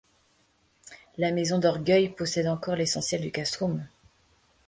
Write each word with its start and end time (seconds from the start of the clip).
La 1.19 1.31
maison 1.31 1.59
d'Orgueil 1.59 2.09
possède 2.09 2.47
encore 2.47 2.75
l'essentiel 2.75 3.21
du 3.21 3.29
castrum. 3.31 3.85